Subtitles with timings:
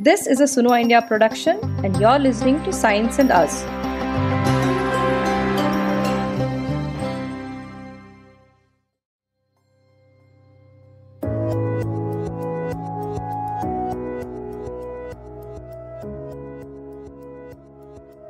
[0.00, 3.64] This is a Suno India production, and you're listening to Science and Us.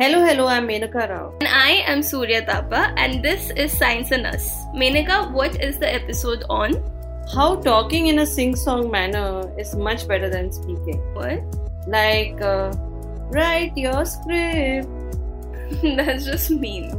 [0.01, 1.35] Hello, hello, I'm Menaka Rao.
[1.41, 4.57] And I am Surya Tapa, and this is Science and Us.
[4.75, 6.83] Menaka, what is the episode on?
[7.35, 10.97] How talking in a sing song manner is much better than speaking.
[11.13, 11.68] What?
[11.89, 12.71] Like, uh,
[13.31, 14.89] write your script.
[15.83, 16.91] That's just mean.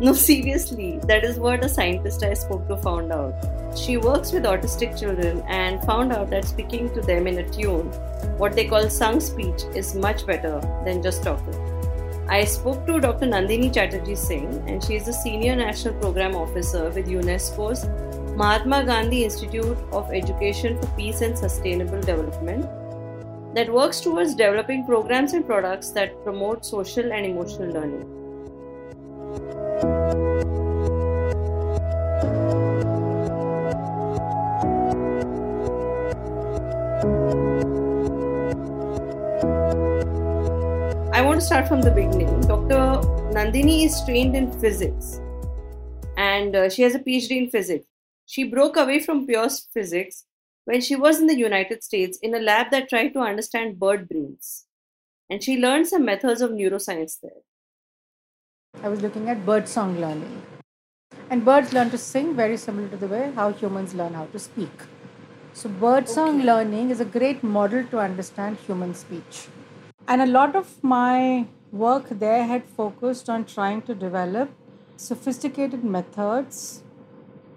[0.00, 3.34] No, seriously, that is what a scientist I spoke to found out.
[3.76, 7.90] She works with autistic children and found out that speaking to them in a tune,
[8.38, 11.54] what they call sung speech, is much better than just talking.
[12.28, 13.26] I spoke to Dr.
[13.26, 17.88] Nandini Chatterjee Singh, and she is a senior national program officer with UNESCO's
[18.36, 22.68] Mahatma Gandhi Institute of Education for Peace and Sustainable Development
[23.54, 28.14] that works towards developing programs and products that promote social and emotional learning.
[41.12, 42.40] I want to start from the beginning.
[42.42, 43.00] Dr.
[43.32, 45.20] Nandini is trained in physics
[46.16, 47.86] and uh, she has a PhD in physics.
[48.26, 50.24] She broke away from pure physics
[50.68, 54.06] when she was in the United States in a lab that tried to understand bird
[54.06, 54.66] brains.
[55.30, 57.40] And she learned some methods of neuroscience there.
[58.82, 60.42] I was looking at bird song learning.
[61.30, 64.38] And birds learn to sing very similar to the way how humans learn how to
[64.38, 64.82] speak.
[65.54, 69.48] So, bird song learning is a great model to understand human speech.
[70.06, 74.50] And a lot of my work there had focused on trying to develop
[74.96, 76.82] sophisticated methods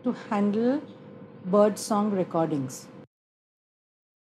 [0.06, 0.82] to handle
[1.44, 2.88] bird song recordings.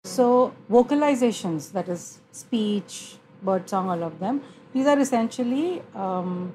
[0.07, 4.41] So, vocalizations, that is speech, bird song, all of them,
[4.73, 6.55] these are essentially um,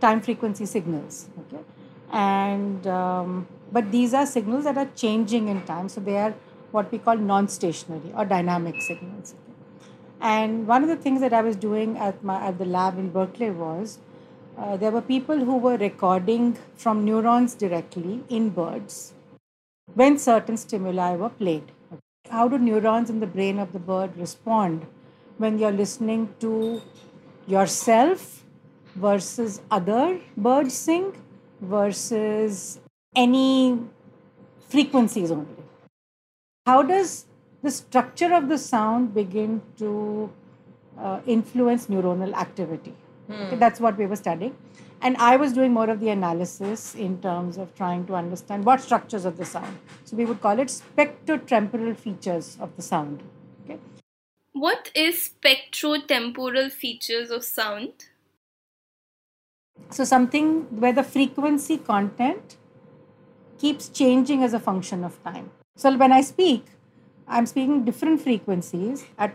[0.00, 1.28] time frequency signals.
[1.40, 1.62] Okay?
[2.10, 6.34] And um, but these are signals that are changing in time, so they are
[6.70, 9.34] what we call non stationary or dynamic signals.
[10.22, 13.10] And one of the things that I was doing at my at the lab in
[13.10, 13.98] Berkeley was
[14.56, 19.12] uh, there were people who were recording from neurons directly in birds
[19.92, 21.72] when certain stimuli were played.
[22.30, 24.86] How do neurons in the brain of the bird respond
[25.36, 26.80] when you're listening to
[27.46, 28.44] yourself
[28.94, 31.12] versus other birds sing
[31.60, 32.80] versus
[33.14, 33.78] any
[34.68, 35.64] frequencies only?
[36.66, 37.26] How does
[37.62, 40.32] the structure of the sound begin to
[40.98, 42.94] uh, influence neuronal activity?
[43.30, 44.56] Okay, that's what we were studying.
[45.04, 48.80] And I was doing more of the analysis in terms of trying to understand what
[48.80, 49.78] structures of the sound.
[50.04, 53.22] So we would call it spectrotemporal features of the sound.
[53.64, 53.78] Okay.
[54.54, 58.06] What is spectrotemporal features of sound?
[59.90, 62.56] So something where the frequency content
[63.58, 65.50] keeps changing as a function of time.
[65.76, 66.64] So when I speak,
[67.28, 69.04] I'm speaking different frequencies.
[69.18, 69.34] At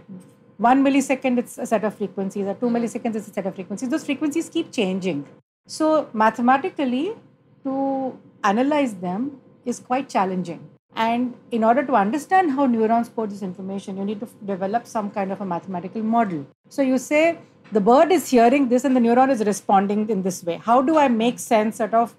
[0.57, 2.47] one millisecond, it's a set of frequencies.
[2.47, 2.77] At two hmm.
[2.77, 3.89] milliseconds, it's a set of frequencies.
[3.89, 5.27] Those frequencies keep changing.
[5.69, 7.13] So mathematically,
[7.63, 10.67] to analyze them is quite challenging.
[10.95, 15.11] And in order to understand how neurons code this information, you need to develop some
[15.11, 16.47] kind of a mathematical model.
[16.69, 17.37] So you say
[17.71, 20.57] the bird is hearing this and the neuron is responding in this way.
[20.57, 22.15] How do I make sense out of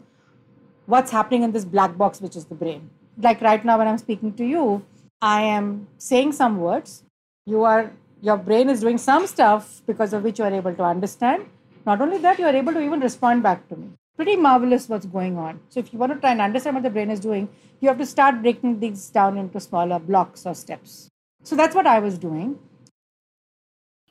[0.87, 2.89] what's happening in this black box, which is the brain?
[3.19, 4.85] Like right now, when I'm speaking to you,
[5.21, 7.03] I am saying some words.
[7.47, 7.91] You are
[8.23, 11.47] your brain is doing some stuff because of which you are able to understand.
[11.87, 13.89] Not only that, you are able to even respond back to me.
[14.17, 15.61] Pretty marvelous what's going on.
[15.69, 17.49] So, if you want to try and understand what the brain is doing,
[17.81, 21.09] you have to start breaking these down into smaller blocks or steps.
[21.43, 22.59] So, that's what I was doing.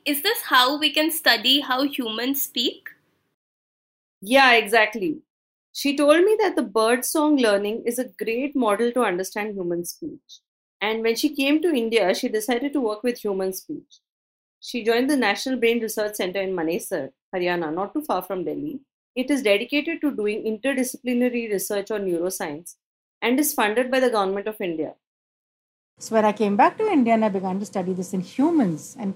[0.06, 2.90] Is this how we can study how humans speak?
[4.22, 5.20] Yeah, exactly.
[5.72, 9.86] She told me that the bird song learning is a great model to understand human
[9.86, 10.40] speech.
[10.82, 14.00] And when she came to India, she decided to work with human speech.
[14.60, 18.80] She joined the National Brain Research Center in Manesar, Haryana, not too far from Delhi.
[19.16, 22.76] It is dedicated to doing interdisciplinary research on neuroscience
[23.22, 24.94] and is funded by the Government of India.
[26.00, 28.96] So, when I came back to India and I began to study this in humans
[28.98, 29.14] and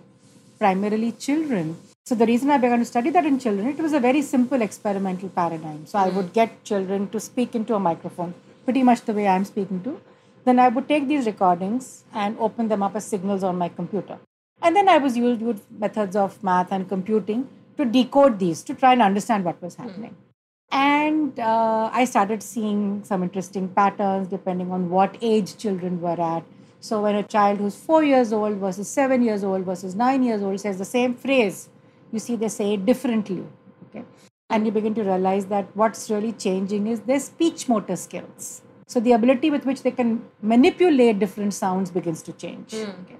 [0.59, 1.77] primarily children.
[2.05, 4.61] So, the reason I began to study that in children, it was a very simple
[4.61, 5.85] experimental paradigm.
[5.85, 6.33] So, I would hmm.
[6.33, 8.33] get children to speak into a microphone,
[8.65, 9.99] pretty much the way I'm speaking to
[10.45, 14.19] then I would take these recordings and open them up as signals on my computer.
[14.61, 18.73] And then I was used with methods of math and computing to decode these to
[18.73, 20.11] try and understand what was happening.
[20.11, 20.33] Mm.
[20.71, 26.43] And uh, I started seeing some interesting patterns depending on what age children were at.
[26.79, 30.41] So when a child who's four years old versus seven years old versus nine years
[30.41, 31.69] old says the same phrase,
[32.11, 33.45] you see they say it differently.
[33.89, 34.03] Okay.
[34.49, 38.63] And you begin to realize that what's really changing is their speech motor skills.
[38.87, 42.73] So the ability with which they can manipulate different sounds begins to change.
[42.73, 43.17] Okay.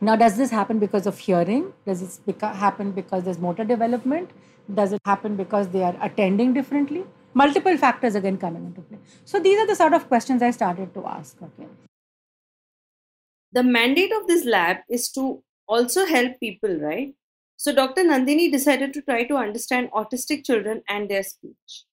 [0.00, 1.72] Now, does this happen because of hearing?
[1.86, 4.30] Does this beca- happen because there's motor development?
[4.72, 7.04] Does it happen because they are attending differently?
[7.34, 8.98] Multiple factors again coming into play.
[9.24, 11.36] So these are the sort of questions I started to ask.
[11.40, 11.68] Okay.
[13.52, 17.14] The mandate of this lab is to also help people, right?
[17.56, 18.02] So Dr.
[18.02, 21.84] Nandini decided to try to understand autistic children and their speech.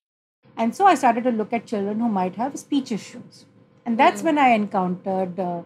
[0.58, 3.46] And so I started to look at children who might have speech issues.
[3.86, 5.62] And that's when I encountered uh,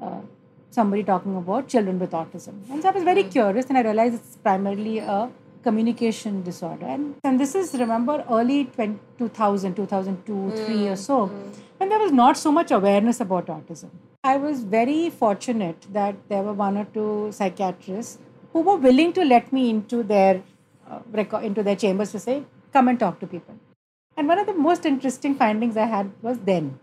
[0.00, 0.20] uh,
[0.70, 2.54] somebody talking about children with autism.
[2.70, 3.30] And so I was very hmm.
[3.30, 5.30] curious and I realized it's primarily a
[5.62, 6.86] communication disorder.
[6.86, 11.50] And, and this is, remember, early 20, 2000, 2002, hmm, 3 or so, hmm.
[11.78, 13.90] when there was not so much awareness about autism.
[14.22, 18.18] I was very fortunate that there were one or two psychiatrists
[18.52, 20.42] who were willing to let me into their
[20.90, 23.54] uh, into their chambers to say, come and talk to people.
[24.16, 26.78] And one of the most interesting findings I had was then.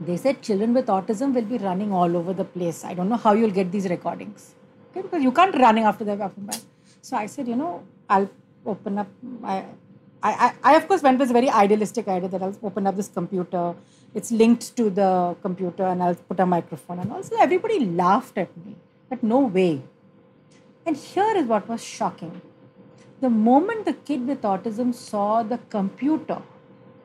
[0.00, 2.84] They said children with autism will be running all over the place.
[2.84, 4.54] I don't know how you'll get these recordings.
[4.90, 6.48] Okay, because you can't running after the weapon
[7.02, 8.30] So I said, you know, I'll
[8.64, 9.08] open up.
[9.42, 9.64] I,
[10.22, 13.08] I, I of course went with a very idealistic idea that I'll open up this
[13.08, 13.74] computer.
[14.14, 17.00] It's linked to the computer, and I'll put a microphone.
[17.00, 18.76] And also, everybody laughed at me.
[19.08, 19.82] But no way.
[20.86, 22.40] And here is what was shocking.
[23.20, 26.40] The moment the kid with autism saw the computer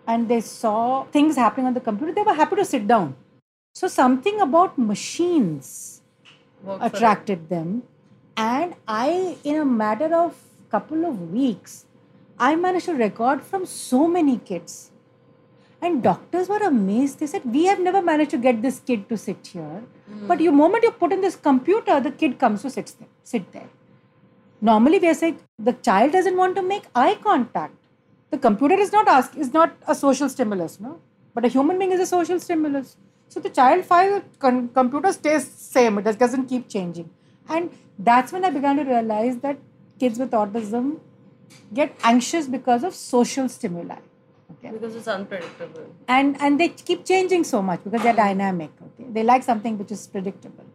[0.07, 3.15] and they saw things happening on the computer, they were happy to sit down.
[3.73, 6.01] So something about machines
[6.79, 7.83] attracted them.
[8.35, 10.35] And I, in a matter of
[10.69, 11.85] couple of weeks,
[12.39, 14.91] I managed to record from so many kids.
[15.81, 17.19] And doctors were amazed.
[17.19, 19.83] They said, We have never managed to get this kid to sit here.
[20.27, 23.09] But the moment you put in this computer, the kid comes to sit there.
[23.23, 23.69] Sit there.
[24.61, 27.75] Normally, we are saying the child doesn't want to make eye contact.
[28.33, 30.93] The computer is not ask is not a social stimulus, no.
[31.35, 32.95] But a human being is a social stimulus.
[33.33, 35.97] So the child file con- computer stays same.
[35.99, 37.09] It just doesn't keep changing.
[37.49, 37.69] And
[38.09, 39.57] that's when I began to realize that
[39.99, 40.89] kids with autism
[41.81, 43.99] get anxious because of social stimuli.
[44.53, 45.85] Okay Because it's unpredictable.
[46.15, 49.91] and and they keep changing so much because they're dynamic okay they like something which
[49.95, 50.65] is predictable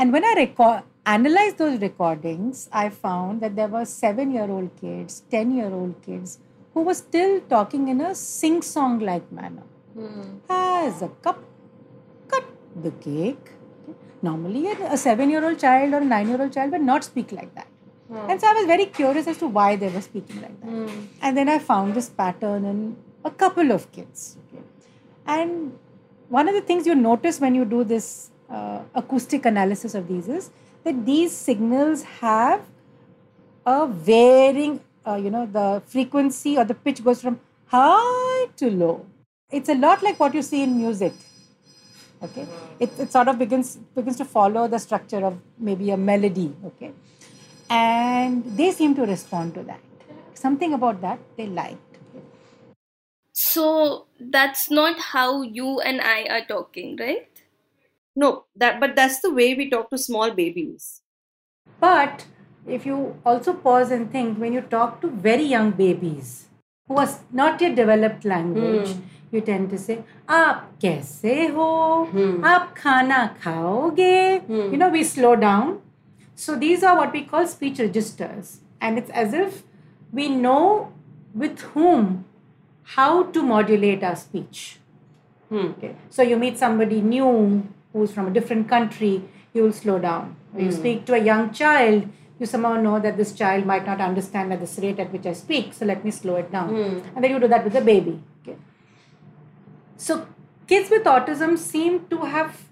[0.00, 0.82] and when i record
[1.14, 5.94] analyzed those recordings i found that there were 7 year old kids 10 year old
[6.08, 6.38] kids
[6.74, 10.28] who were still talking in a sing song like manner hmm.
[10.48, 11.38] as a cup
[12.28, 12.44] cut
[12.82, 13.50] the cake.
[14.22, 17.32] Normally a, 7 year old child or a 9 year old child would not speak
[17.32, 17.66] like that.
[18.08, 18.30] Hmm.
[18.30, 20.68] And so I was very curious as to why they were speaking like that.
[20.68, 21.06] Hmm.
[21.22, 24.36] And then I found this pattern in a couple of kids.
[24.48, 24.62] Okay.
[25.26, 25.78] And
[26.28, 30.28] one of the things you notice when you do this uh, acoustic analysis of these
[30.28, 30.50] is
[30.84, 32.62] that these signals have
[33.66, 39.06] a varying, uh, you know, the frequency or the pitch goes from high to low.
[39.50, 41.12] It's a lot like what you see in music.
[42.22, 42.46] Okay,
[42.78, 46.54] it, it sort of begins begins to follow the structure of maybe a melody.
[46.64, 46.92] Okay,
[47.70, 49.80] and they seem to respond to that.
[50.34, 51.78] Something about that they liked.
[53.32, 57.29] So that's not how you and I are talking, right?
[58.20, 60.88] No, that but that's the way we talk to small babies.
[61.84, 62.26] But
[62.66, 66.48] if you also pause and think, when you talk to very young babies
[66.86, 69.36] who are not yet developed language, hmm.
[69.36, 69.96] you tend to say,
[70.40, 71.70] "Aap kaise ho?
[72.12, 72.44] Hmm.
[72.52, 74.12] Aap khana khaoge?"
[74.52, 74.68] Hmm.
[74.74, 75.72] You know, we slow down.
[76.34, 79.62] So these are what we call speech registers, and it's as if
[80.20, 80.62] we know
[81.32, 82.14] with whom
[83.00, 84.64] how to modulate our speech.
[85.50, 85.96] Okay.
[86.10, 87.28] So you meet somebody new
[87.92, 90.36] who's from a different country, you will slow down.
[90.52, 90.78] When you hmm.
[90.78, 94.60] speak to a young child, you somehow know that this child might not understand at
[94.60, 96.68] this rate at which I speak, so let me slow it down.
[96.68, 96.98] Hmm.
[97.14, 98.22] And then you do that with the baby.
[98.42, 98.56] Okay.
[99.96, 100.26] So
[100.66, 102.64] kids with autism seem to have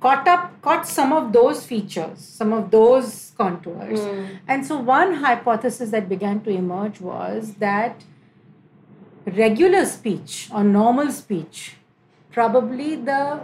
[0.00, 4.00] caught up, caught some of those features, some of those contours.
[4.00, 4.24] Hmm.
[4.46, 8.04] And so one hypothesis that began to emerge was that
[9.26, 11.76] regular speech or normal speech,
[12.30, 13.40] probably the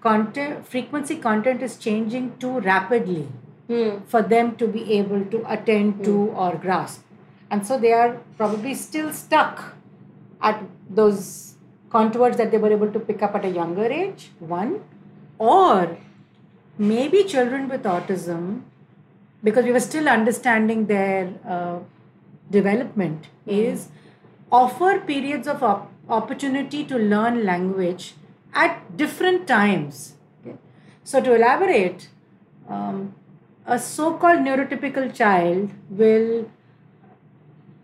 [0.00, 3.28] content frequency content is changing too rapidly
[3.68, 3.98] hmm.
[4.06, 6.38] for them to be able to attend to hmm.
[6.38, 7.02] or grasp.
[7.50, 9.74] And so they are probably still stuck
[10.40, 11.54] at those
[11.90, 14.82] contours that they were able to pick up at a younger age, one.
[15.38, 15.98] Or
[16.78, 18.62] maybe children with autism,
[19.42, 21.80] because we were still understanding their uh,
[22.50, 23.50] development, hmm.
[23.50, 23.88] is
[24.52, 28.14] offer periods of op- opportunity to learn language
[28.54, 30.14] at different times.
[30.40, 30.56] Okay?
[31.04, 32.08] So, to elaborate,
[32.68, 33.14] um,
[33.66, 36.50] a so called neurotypical child will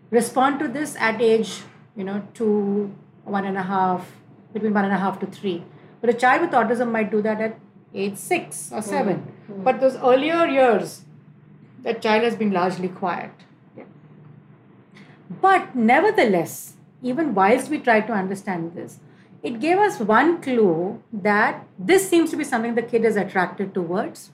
[0.09, 1.61] respond to this at age,
[1.95, 2.93] you know, two,
[3.23, 4.11] one and a half,
[4.53, 5.63] between one and a half to three.
[6.01, 7.59] But a child with autism might do that at
[7.93, 9.63] age six or 7 Mm-hmm.
[9.63, 11.03] But those earlier years,
[11.83, 13.31] that child has been largely quiet.
[15.41, 18.99] But nevertheless, even whilst we try to understand this,
[19.43, 23.73] it gave us one clue that this seems to be something the kid is attracted
[23.73, 24.31] towards.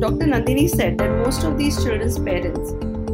[0.00, 0.26] Dr.
[0.26, 2.72] Nandini said that most of these children's parents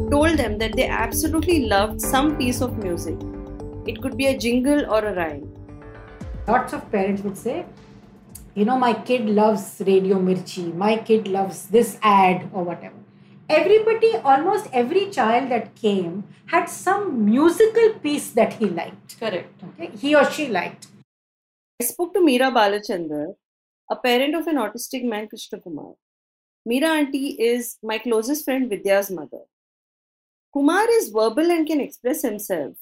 [0.09, 3.19] told them that they absolutely loved some piece of music.
[3.85, 5.53] It could be a jingle or a rhyme.
[6.47, 7.65] Lots of parents would say,
[8.57, 12.95] you know, my kid loves Radio Mirchi, my kid loves this ad or whatever.
[13.47, 19.19] Everybody, almost every child that came had some musical piece that he liked.
[19.19, 19.63] Correct.
[19.67, 20.87] Okay, he or she liked.
[21.79, 23.35] I spoke to Meera Balachandar,
[23.91, 25.93] a parent of an autistic man, Krishna Kumar.
[26.67, 29.43] Meera auntie is my closest friend Vidya's mother.
[30.51, 32.75] Kumar is verbal and can express himself,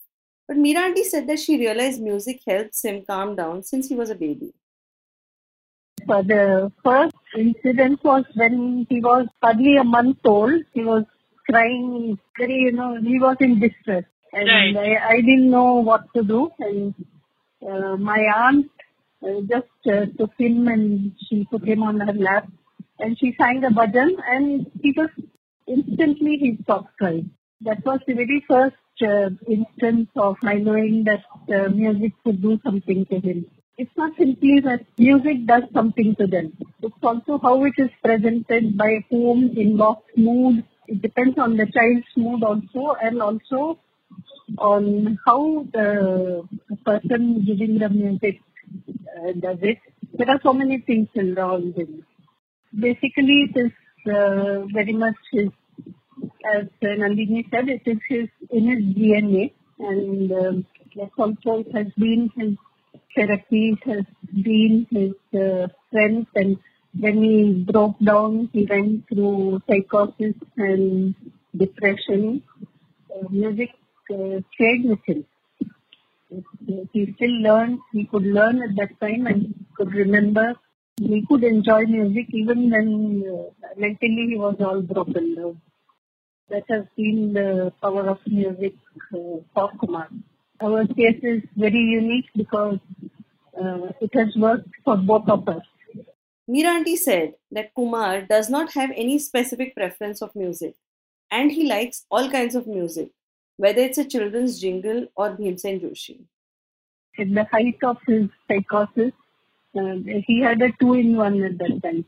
[0.47, 4.09] but Meera auntie said that she realized music helps him calm down since he was
[4.09, 4.53] a baby.
[6.07, 10.63] The first incident was when he was hardly a month old.
[10.73, 11.03] He was
[11.49, 14.03] crying very, you know, he was in distress.
[14.33, 16.49] And I, I didn't know what to do.
[16.59, 16.93] And
[17.67, 18.69] uh, my aunt
[19.23, 22.47] uh, just uh, took him and she put him on her lap
[22.99, 25.13] and she sang a bhajan and he just
[25.67, 27.31] instantly he stopped crying.
[27.61, 32.59] That was the very first uh, instance of my knowing that uh, music could do
[32.63, 33.45] something to him.
[33.77, 36.53] It's not simply that music does something to them.
[36.81, 40.63] It's also how it is presented by whom, in what mood.
[40.87, 43.79] It depends on the child's mood also and also
[44.59, 46.47] on how the
[46.85, 48.39] person giving the music
[49.17, 49.79] uh, does it.
[50.13, 52.05] There are so many things involved in.
[52.79, 53.71] Basically, it is
[54.07, 55.49] uh, very much his,
[56.55, 60.65] as uh, Nandini said, it is his in his DNA, and um,
[60.95, 62.55] that also has been his
[63.15, 64.05] therapy, has
[64.43, 66.57] been his uh, strength, and
[66.99, 71.15] when he broke down, he went through psychosis and
[71.55, 72.43] depression.
[73.13, 73.69] Uh, music
[74.11, 75.25] uh, stayed with him.
[76.93, 80.55] He still learned, he could learn at that time and could remember.
[80.97, 85.61] He could enjoy music even when uh, mentally he was all broken down.
[86.49, 88.75] That has been the power of music
[89.13, 90.09] uh, for Kumar.
[90.61, 92.79] Our case is very unique because
[93.57, 95.63] it has worked for both of us.
[96.49, 100.75] Meera auntie said that Kumar does not have any specific preference of music
[101.31, 103.09] and he likes all kinds of music,
[103.57, 106.25] whether it's a children's jingle or Bhimsen Joshi.
[107.17, 109.13] At the height of his psychosis,
[109.77, 109.95] uh,
[110.27, 112.05] he had a two-in-one at that time.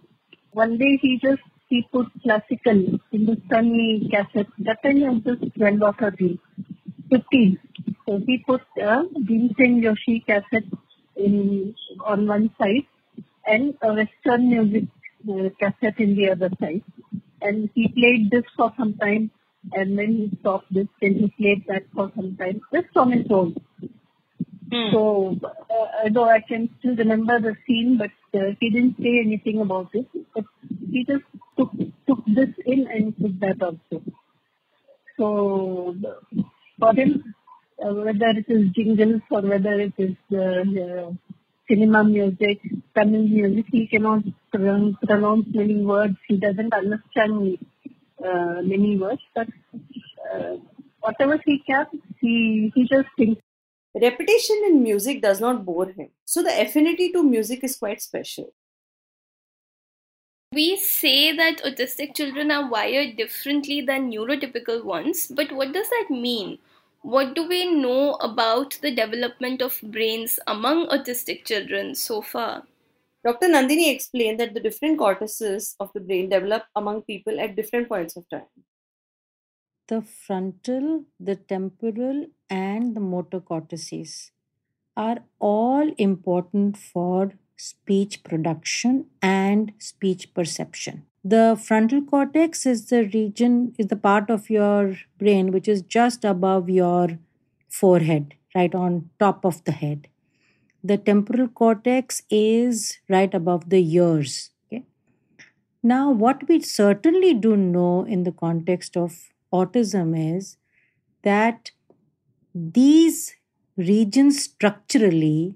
[0.51, 4.47] One day he just he put classical Hindustani cassette.
[4.59, 6.39] That time was just 12 or 13,
[7.11, 7.59] 15.
[8.05, 10.63] So he put a Bhimsen Joshi cassette
[11.17, 12.85] in on one side
[13.45, 14.85] and a Western music
[15.29, 16.83] uh, cassette in the other side.
[17.41, 19.31] And he played this for some time
[19.73, 23.25] and then he stopped this, and he played that for some time, just on his
[23.29, 23.55] own.
[24.91, 29.61] So, uh, though I can still remember the scene, but uh, he didn't say anything
[29.61, 30.07] about it.
[30.35, 30.43] But
[30.91, 31.23] he just
[31.57, 31.71] took
[32.05, 34.03] took this in and took that also.
[35.17, 35.95] So,
[36.79, 37.33] for him,
[37.77, 41.11] whether it is jingles or whether it is uh,
[41.69, 42.59] cinema music,
[42.95, 46.15] Tamil music, he cannot pron- pronounce many words.
[46.27, 47.57] He doesn't understand
[48.23, 49.47] uh, many words, but
[50.33, 50.57] uh,
[51.01, 51.85] whatever he can,
[52.19, 53.41] he he just thinks.
[53.99, 58.53] Repetition in music does not bore him, so the affinity to music is quite special.
[60.51, 66.07] We say that autistic children are wired differently than neurotypical ones, but what does that
[66.09, 66.59] mean?
[67.01, 72.63] What do we know about the development of brains among autistic children so far?
[73.23, 73.47] Dr.
[73.47, 78.15] Nandini explained that the different cortices of the brain develop among people at different points
[78.15, 78.47] of time.
[79.87, 84.31] The frontal, the temporal, and the motor cortices
[84.95, 91.05] are all important for speech production and speech perception.
[91.33, 96.23] The frontal cortex is the region, is the part of your brain which is just
[96.23, 97.19] above your
[97.67, 100.07] forehead, right on top of the head.
[100.83, 104.51] The temporal cortex is right above the ears.
[104.67, 104.85] Okay.
[105.83, 110.55] Now, what we certainly do know in the context of autism is
[111.23, 111.71] that
[112.55, 113.35] these
[113.75, 115.55] regions structurally,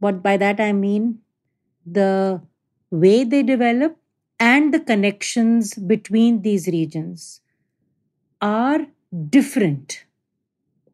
[0.00, 1.20] what by that I mean
[1.86, 2.42] the
[2.90, 3.96] way they develop
[4.44, 7.40] and the connections between these regions
[8.40, 8.86] are
[9.28, 10.04] different,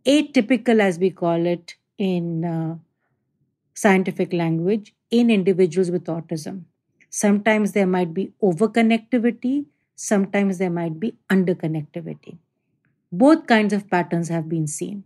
[0.06, 2.76] atypical as we call it in uh,
[3.74, 6.64] scientific language, in individuals with autism.
[7.10, 12.36] Sometimes there might be overconnectivity, sometimes there might be underconnectivity.
[13.12, 15.04] Both kinds of patterns have been seen.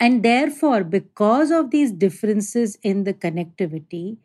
[0.00, 4.16] And therefore, because of these differences in the connectivity,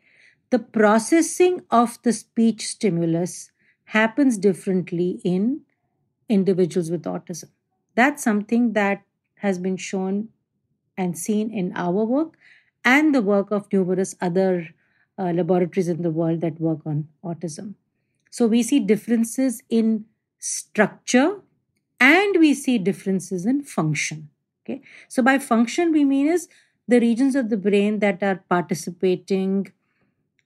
[0.50, 3.50] the processing of the speech stimulus
[3.86, 5.62] happens differently in
[6.28, 7.50] individuals with autism.
[7.94, 9.02] That's something that
[9.36, 10.28] has been shown
[10.96, 12.36] and seen in our work
[12.84, 14.68] and the work of numerous other
[15.18, 17.74] uh, laboratories in the world that work on autism.
[18.30, 20.06] So we see differences in
[20.38, 21.40] structure
[22.00, 24.28] and we see differences in function.
[24.64, 24.82] Okay.
[25.08, 26.48] So by function, we mean is
[26.88, 29.72] the regions of the brain that are participating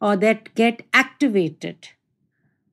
[0.00, 1.88] or that get activated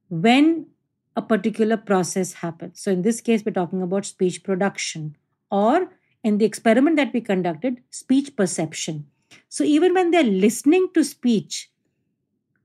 [0.10, 0.68] when
[1.16, 2.82] a particular process happens.
[2.82, 5.16] So in this case, we're talking about speech production
[5.50, 5.90] or
[6.24, 9.08] in the experiment that we conducted, speech perception.
[9.50, 11.72] So even when they're listening to speech,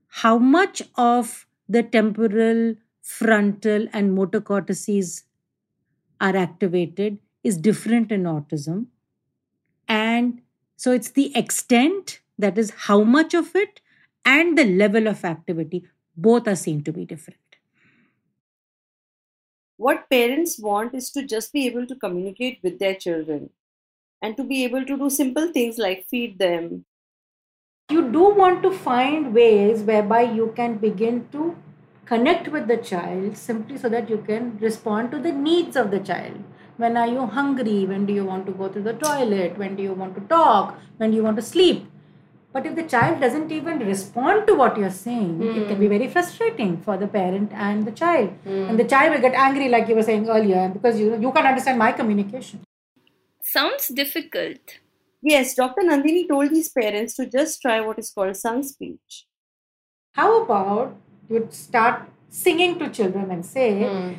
[0.07, 5.23] how much of the temporal, frontal, and motor cortices
[6.19, 8.87] are activated is different in autism.
[9.87, 10.41] And
[10.75, 13.79] so it's the extent, that is, how much of it,
[14.25, 17.39] and the level of activity, both are seen to be different.
[19.75, 23.49] What parents want is to just be able to communicate with their children
[24.21, 26.85] and to be able to do simple things like feed them,
[27.91, 31.55] you do want to find ways whereby you can begin to
[32.05, 35.99] connect with the child simply so that you can respond to the needs of the
[35.99, 36.43] child.
[36.77, 37.85] When are you hungry?
[37.85, 39.57] When do you want to go to the toilet?
[39.59, 40.79] When do you want to talk?
[40.97, 41.90] When do you want to sleep
[42.52, 45.56] but if the child doesn't even respond to what you're saying mm.
[45.56, 48.68] it can be very frustrating for the parent and the child mm.
[48.68, 51.52] and the child will get angry like you were saying earlier because you you can't
[51.52, 52.64] understand my communication
[53.58, 54.80] sounds difficult
[55.28, 55.82] Yes, Dr.
[55.82, 59.26] Nandini told these parents to just try what is called sung speech.
[60.12, 60.94] How about
[61.28, 64.12] you start singing to children and say, hmm.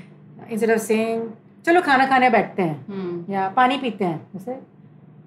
[0.50, 1.22] instead of saying,
[1.64, 3.32] चलो खाना खाने बैठते हैं hmm.
[3.32, 4.56] या पानी पीते हैं जैसे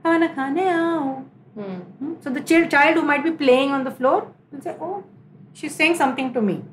[0.04, 1.08] खाना खाने आओ
[1.55, 2.13] Hmm.
[2.21, 5.03] so the child child who might be playing on the floor will say oh
[5.55, 6.63] she's saying something to me.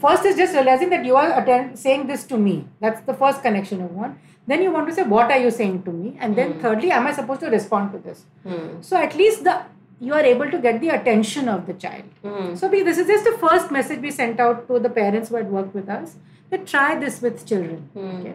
[0.00, 2.66] First is just realizing that you are attend, saying this to me.
[2.80, 4.18] That's the first connection you want.
[4.46, 6.16] Then you want to say what are you saying to me?
[6.20, 6.60] And then mm.
[6.60, 8.26] thirdly am i supposed to respond to this?
[8.46, 8.84] Mm.
[8.84, 9.62] so at least the
[10.00, 12.04] you are able to get the attention of the child.
[12.22, 12.58] Mm.
[12.58, 15.36] so we, this is just the first message we sent out to the parents who
[15.36, 16.16] had worked with us
[16.50, 17.88] that try this with children.
[17.96, 18.34] Okay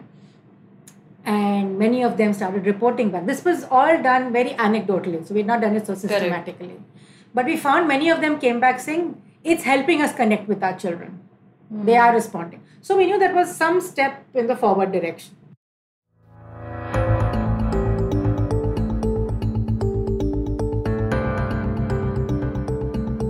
[1.24, 3.26] and many of them started reporting back.
[3.26, 6.68] This was all done very anecdotally so we've not done it so systematically.
[6.68, 6.82] Correct.
[7.34, 10.76] but we found many of them came back saying it's helping us connect with our
[10.78, 11.20] children.
[11.68, 11.84] Hmm.
[11.84, 12.62] They are responding.
[12.80, 15.36] So we knew that was some step in the forward direction.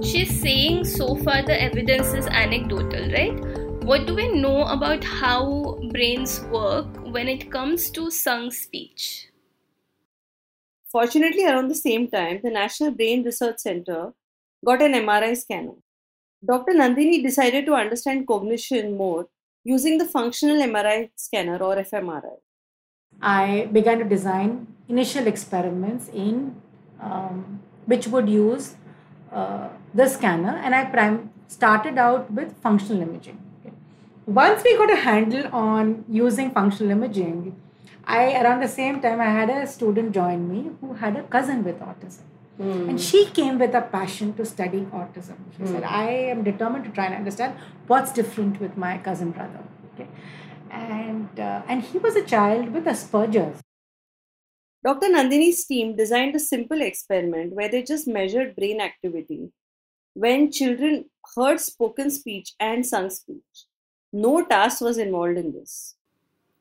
[0.03, 3.39] She's saying so far the evidence is anecdotal, right?
[3.85, 9.29] What do we know about how brains work when it comes to sung speech?
[10.91, 14.13] Fortunately, around the same time, the National Brain Research Center
[14.65, 15.75] got an MRI scanner.
[16.45, 16.73] Dr.
[16.73, 19.29] Nandini decided to understand cognition more
[19.63, 22.37] using the functional MRI scanner or fMRI.
[23.21, 26.61] I began to design initial experiments in
[27.01, 28.77] um, which would use
[29.33, 33.39] uh, the scanner and I prim- started out with functional imaging.
[34.23, 34.33] Okay.
[34.33, 37.57] Once we got a handle on using functional imaging,
[38.05, 41.65] I around the same time I had a student join me who had a cousin
[41.65, 42.23] with autism.
[42.61, 42.91] Mm.
[42.91, 45.37] And she came with a passion to study autism.
[45.57, 45.69] She mm.
[45.73, 47.55] said, I am determined to try and understand
[47.87, 49.61] what's different with my cousin brother.
[49.95, 50.09] Okay.
[50.71, 53.61] And, uh, and he was a child with Asperger's.
[54.85, 55.09] Dr.
[55.09, 59.51] Nandini's team designed a simple experiment where they just measured brain activity
[60.15, 61.05] when children
[61.37, 63.67] heard spoken speech and sung speech.
[64.13, 65.95] No task was involved in this.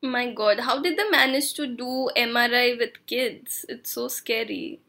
[0.01, 3.65] My god, how did they manage to do MRI with kids?
[3.67, 4.79] It's so scary.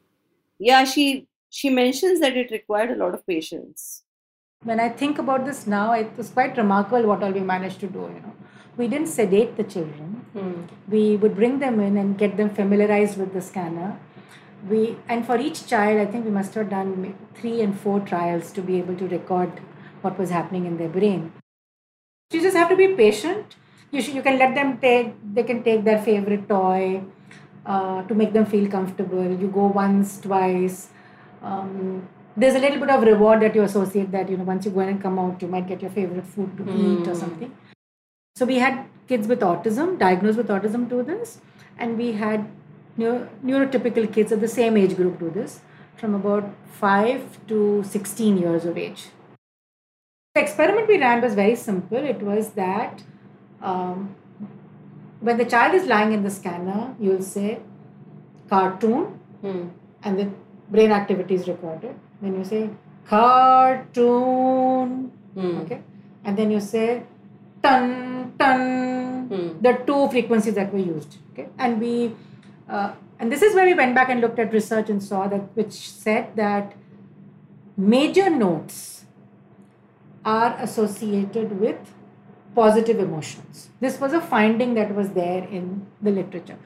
[0.59, 4.03] Yeah, she she mentions that it required a lot of patience.
[4.63, 7.87] When I think about this now, it was quite remarkable what all we managed to
[7.87, 8.35] do, you know.
[8.77, 10.25] We didn't sedate the children.
[10.35, 10.63] Hmm.
[10.89, 13.99] We would bring them in and get them familiarized with the scanner
[14.69, 18.53] we and for each child i think we must have done three and four trials
[18.53, 19.61] to be able to record
[20.03, 21.33] what was happening in their brain.
[22.31, 23.57] You just have to be patient.
[23.91, 27.03] You, should, you can let them take, they can take their favorite toy
[27.67, 29.25] uh, to make them feel comfortable.
[29.25, 30.89] You go once, twice.
[31.43, 34.71] Um, there's a little bit of reward that you associate that, you know, once you
[34.71, 37.03] go in and come out, you might get your favorite food to mm.
[37.03, 37.53] eat or something.
[38.37, 41.41] So we had kids with autism, diagnosed with autism do this,
[41.79, 42.49] and we had
[42.97, 45.61] neuro- neurotypical kids of the same age group do this
[45.97, 49.09] from about 5 to 16 years of age.
[50.35, 51.99] The experiment we ran was very simple.
[51.99, 53.03] It was that
[53.61, 54.15] um,
[55.19, 57.59] when the child is lying in the scanner, you'll say
[58.49, 59.69] cartoon hmm.
[60.05, 60.31] and the
[60.69, 61.97] brain activity is recorded.
[62.23, 62.71] Then you say
[63.07, 65.59] cartoon, hmm.
[65.63, 65.83] okay,
[66.25, 67.03] and then you say
[67.61, 69.27] ton ton.
[69.27, 69.61] Hmm.
[69.61, 72.15] The two frequencies that were used, okay, and we
[72.69, 75.57] uh, and this is where we went back and looked at research and saw that
[75.57, 76.75] which said that
[77.77, 79.00] major notes
[80.25, 81.79] are associated with
[82.55, 83.71] positive emotions.
[83.81, 86.59] This was a finding that was there in the literature.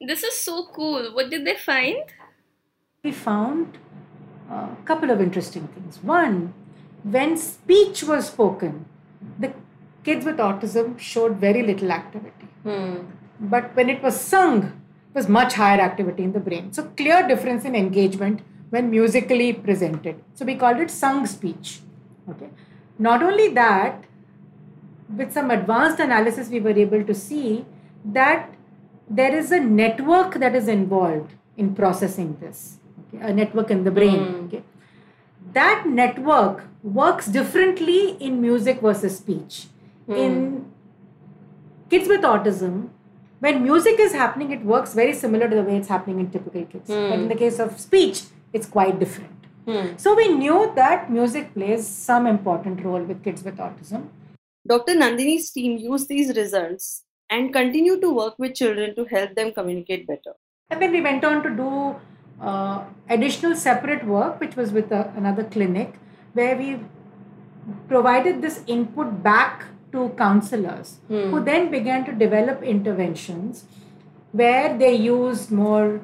[0.00, 1.14] This is so cool.
[1.14, 2.02] What did they find?
[3.02, 3.78] We found
[4.50, 6.02] a couple of interesting things.
[6.02, 6.52] One,
[7.02, 8.86] when speech was spoken,
[9.38, 9.52] the
[10.04, 12.48] kids with autism showed very little activity.
[12.62, 12.96] Hmm.
[13.40, 16.72] But when it was sung, it was much higher activity in the brain.
[16.72, 20.22] So, clear difference in engagement when musically presented.
[20.34, 21.80] So, we called it sung speech.
[22.30, 22.48] Okay.
[22.98, 24.04] Not only that,
[25.14, 27.64] with some advanced analysis, we were able to see
[28.04, 28.52] that
[29.08, 32.78] there is a network that is involved in processing this,
[33.14, 33.24] okay?
[33.24, 34.18] a network in the brain.
[34.18, 34.46] Mm.
[34.46, 34.62] Okay?
[35.52, 39.66] That network works differently in music versus speech.
[40.08, 40.16] Mm.
[40.16, 40.72] In
[41.88, 42.90] kids with autism,
[43.38, 46.64] when music is happening, it works very similar to the way it's happening in typical
[46.64, 46.90] kids.
[46.90, 47.10] Mm.
[47.10, 49.35] But in the case of speech, it's quite different.
[49.66, 50.00] Mm.
[50.00, 54.08] So we knew that music plays some important role with kids with autism.
[54.66, 54.94] Dr.
[54.94, 60.06] Nandini's team used these results and continue to work with children to help them communicate
[60.06, 60.34] better.
[60.70, 61.96] And then we went on to do
[62.40, 65.94] uh, additional separate work, which was with a, uh, another clinic,
[66.32, 66.80] where we
[67.88, 71.30] provided this input back to counselors hmm.
[71.30, 73.64] who then began to develop interventions
[74.32, 76.00] where they used more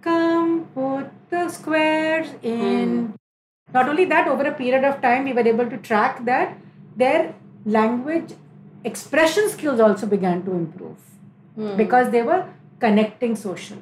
[0.00, 3.06] come put the squares in.
[3.06, 3.14] Hmm.
[3.72, 6.56] Not only that, over a period of time, we were able to track that
[6.96, 7.34] their
[7.66, 8.32] language
[8.84, 10.96] expression skills also began to improve
[11.54, 11.76] hmm.
[11.76, 12.46] because they were
[12.80, 13.78] connecting social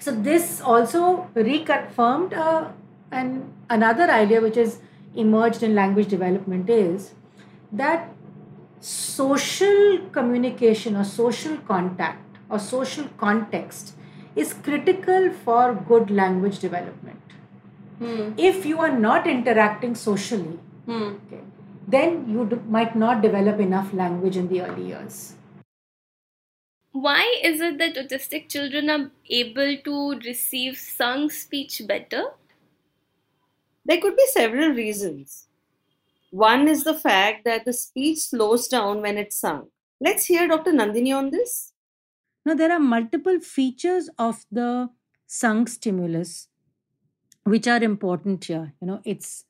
[0.00, 2.68] So this also reconfirmed uh,
[3.10, 4.78] and another idea which has
[5.14, 7.12] emerged in language development is
[7.72, 8.08] that
[8.80, 13.95] social communication or social contact or social context
[14.36, 17.20] is critical for good language development.
[17.98, 18.32] Hmm.
[18.36, 21.14] If you are not interacting socially, hmm.
[21.26, 21.40] okay,
[21.88, 25.34] then you d- might not develop enough language in the early years.
[26.92, 32.24] Why is it that autistic children are able to receive sung speech better?
[33.84, 35.46] There could be several reasons.
[36.30, 39.68] One is the fact that the speech slows down when it's sung.
[40.00, 40.72] Let's hear Dr.
[40.72, 41.72] Nandini on this.
[42.46, 44.90] Now, there are multiple features of the
[45.26, 46.46] sung stimulus
[47.42, 48.72] which are important here.
[48.80, 49.46] You know, it's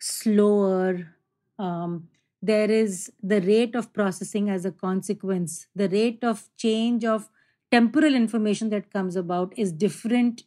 [0.00, 1.14] slower.
[1.56, 2.08] Um,
[2.42, 5.68] there is the rate of processing as a consequence.
[5.76, 7.30] The rate of change of
[7.70, 10.42] temporal information that comes about is different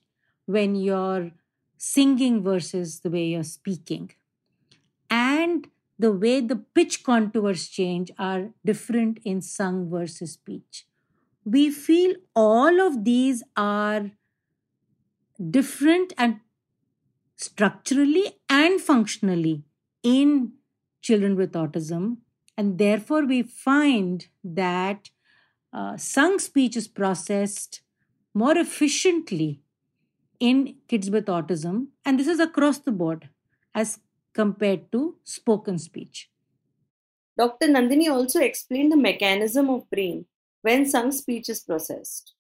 [0.48, 1.32] when you're
[1.78, 4.12] singing versus the way you're speaking
[5.10, 10.86] and the way the pitch contours change are different in sung versus speech.
[11.52, 14.12] We feel all of these are
[15.50, 16.42] different and
[17.38, 19.64] structurally and functionally
[20.04, 20.54] in
[21.02, 22.18] children with autism,
[22.56, 25.10] and therefore we find that
[25.74, 27.82] uh, sung speech is processed
[28.36, 29.62] more efficiently
[30.40, 33.30] in kids with autism, and this is across the board
[33.74, 34.00] as
[34.34, 36.30] compared to spoken speech.
[37.40, 37.70] Dr.
[37.70, 40.26] Nandini also explained the mechanism of brain
[40.62, 42.34] when sung speech is processed.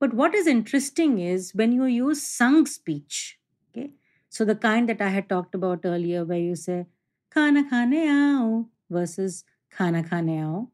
[0.00, 3.38] But what is interesting is when you use sung speech,
[3.70, 3.90] okay,
[4.28, 6.86] so the kind that I had talked about earlier, where you say
[7.34, 9.44] khana khane aao versus
[9.76, 10.68] khana khane aao.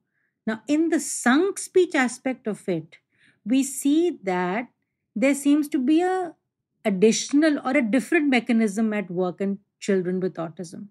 [0.47, 2.97] Now, in the sung speech aspect of it,
[3.45, 4.69] we see that
[5.15, 6.35] there seems to be a
[6.85, 10.87] additional or a different mechanism at work in children with autism.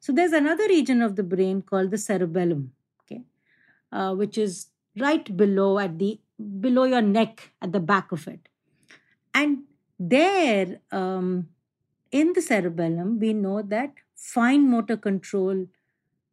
[0.00, 3.22] So there's another region of the brain called the cerebellum, okay,
[3.92, 4.66] uh, which is
[4.98, 6.20] right below at the
[6.60, 8.48] below your neck at the back of it,
[9.34, 9.64] and
[9.98, 11.48] there um,
[12.10, 15.66] in the cerebellum, we know that fine motor control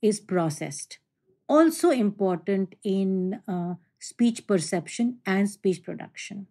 [0.02, 1.00] is processed.
[1.48, 6.48] Also important in uh, speech perception and speech production.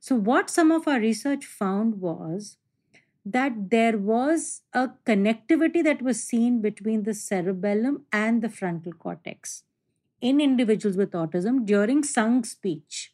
[0.00, 2.56] So, what some of our research found was
[3.24, 9.64] that there was a connectivity that was seen between the cerebellum and the frontal cortex
[10.26, 13.12] in individuals with autism during sung speech.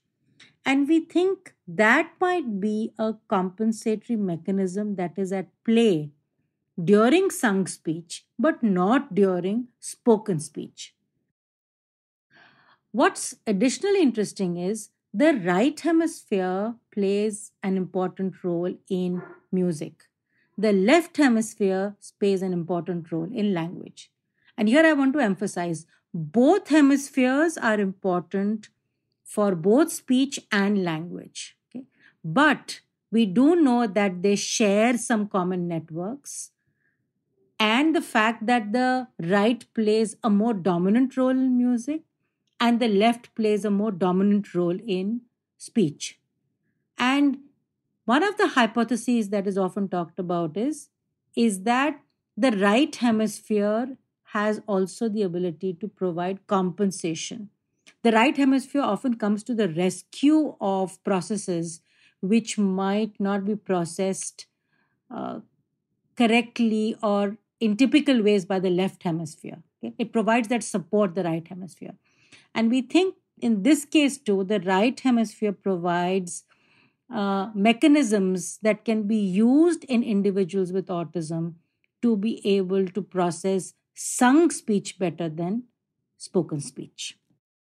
[0.64, 6.10] And we think that might be a compensatory mechanism that is at play
[6.82, 10.94] during sung speech, but not during spoken speech.
[12.92, 20.04] What's additionally interesting is the right hemisphere plays an important role in music.
[20.56, 24.10] The left hemisphere plays an important role in language.
[24.56, 28.68] And here I want to emphasize both hemispheres are important
[29.24, 31.56] for both speech and language.
[31.70, 31.86] Okay?
[32.24, 36.50] But we do know that they share some common networks.
[37.58, 42.02] And the fact that the right plays a more dominant role in music
[42.58, 45.22] and the left plays a more dominant role in
[45.58, 46.18] speech.
[46.98, 47.38] And
[48.04, 50.88] one of the hypotheses that is often talked about is,
[51.36, 52.00] is that
[52.36, 53.96] the right hemisphere
[54.34, 57.48] has also the ability to provide compensation
[58.02, 61.80] the right hemisphere often comes to the rescue of processes
[62.20, 64.46] which might not be processed
[65.10, 65.40] uh,
[66.16, 69.62] correctly or in typical ways by the left hemisphere.
[69.98, 71.94] It provides that support the right hemisphere.
[72.54, 76.44] And we think in this case too, the right hemisphere provides
[77.12, 81.54] uh, mechanisms that can be used in individuals with autism
[82.02, 85.64] to be able to process sung speech better than
[86.16, 87.18] spoken speech.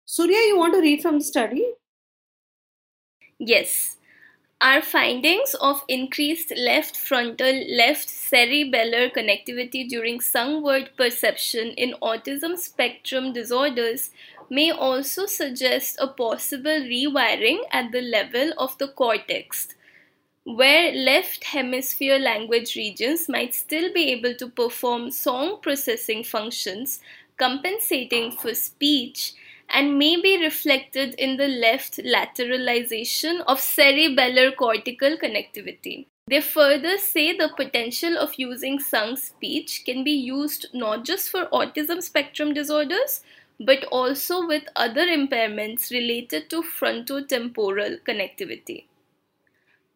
[0.04, 1.64] Surya, you want to read from the study?
[3.38, 3.96] Yes.
[4.60, 12.56] Our findings of increased left frontal, left cerebellar connectivity during sung word perception in autism
[12.56, 14.10] spectrum disorders
[14.48, 19.68] may also suggest a possible rewiring at the level of the cortex,
[20.46, 27.00] where left hemisphere language regions might still be able to perform song processing functions
[27.36, 29.34] compensating for speech
[29.68, 36.06] and may be reflected in the left lateralization of cerebellar cortical connectivity.
[36.28, 41.46] They further say the potential of using sung speech can be used not just for
[41.46, 43.24] autism spectrum disorders,
[43.58, 48.84] but also with other impairments related to frontotemporal connectivity.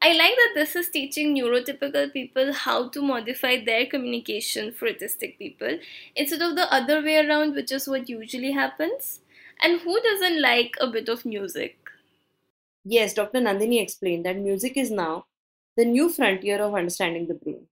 [0.02, 5.38] I like that this is teaching neurotypical people how to modify their communication for autistic
[5.38, 5.78] people
[6.16, 9.20] instead of the other way around, which is what usually happens.
[9.62, 11.76] And who doesn't like a bit of music?
[12.84, 13.40] Yes, Dr.
[13.40, 15.26] Nandini explained that music is now
[15.76, 17.66] the new frontier of understanding the brain.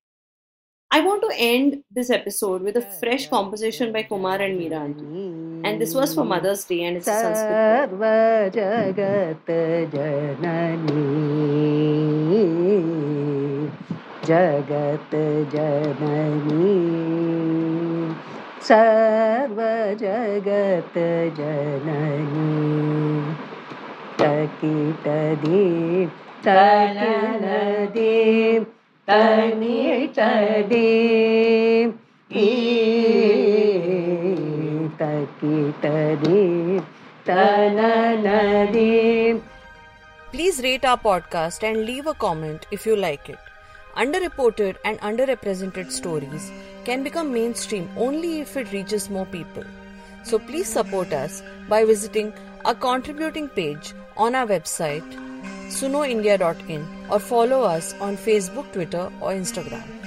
[0.96, 4.84] I want to end this episode with a fresh composition by Kumar and Meera
[5.66, 7.90] And this was for Mother's Day and it's a Sanskrit.
[14.24, 15.12] Jagat
[15.52, 17.04] Janani
[18.68, 20.04] सर्वजगत्
[21.38, 22.54] Janani
[24.20, 25.66] तकिटदी
[26.46, 28.14] तनदी
[29.09, 30.87] தனியடே
[35.01, 36.43] தகிட்டதே
[37.29, 38.91] தனநதே
[40.33, 43.39] Please rate our podcast and leave a comment if you like it.
[43.97, 46.53] Underreported and underrepresented stories
[46.85, 49.65] can become mainstream only if it reaches more people.
[50.23, 52.29] So please support us by visiting
[52.67, 55.11] our contributing page on our website
[55.69, 59.98] sunoindia.in or follow us on Facebook, Twitter, or Instagram.